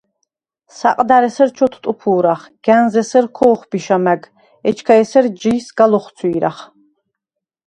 საყდა̈რ 0.77 1.23
ესერ 1.29 1.49
ჩოთტუფუ̄რახ, 1.57 2.41
გა̈ნზ 2.65 2.93
ესერ 3.01 3.25
ქო̄ხბიშა 3.37 3.97
მა̈გ, 4.03 4.21
ეჩქა 4.69 4.93
ესერ 5.03 5.25
ჯი 5.39 5.53
სგა 5.65 5.85
ლოხცვი̄რახ. 5.91 6.57